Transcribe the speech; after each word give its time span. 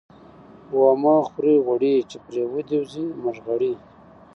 ـ 0.41 0.79
ومه 0.79 1.15
خورئ 1.27 1.57
غوړي 1.65 1.95
،چې 2.09 2.17
پرې 2.25 2.41
ودې 2.51 2.77
وځي 2.83 3.05
مړغړي. 3.23 3.73